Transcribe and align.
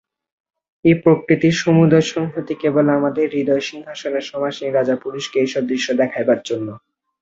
এই 0.85 0.95
প্রকৃতির 1.03 1.55
সমুদয় 1.61 2.05
সংহতি 2.13 2.53
কেবল 2.61 2.85
আমাদের 2.97 3.25
হৃদয়সিংহাসনে 3.33 4.21
সমাসীন 4.21 4.69
রাজা 4.71 4.95
পুরুষকে 5.03 5.37
এইসব 5.39 5.63
দৃশ্য 5.71 5.87
দেখাইবার 6.01 6.39
জন্য। 6.45 6.67